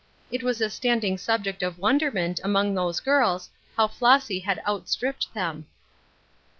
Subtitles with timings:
[0.31, 5.67] It was a standing subject of wonderment among those girls how Flossj had outstripped them.